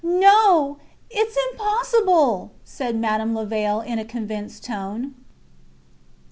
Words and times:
No! 0.03 0.79
Its 1.11 1.37
impossible... 1.51 2.55
said 2.63 2.95
Madame 2.95 3.35
Levaille, 3.35 3.81
in 3.85 3.99
a 3.99 4.03
convinced 4.03 4.63
tone. 4.63 5.13